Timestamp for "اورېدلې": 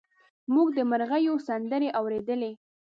1.99-2.51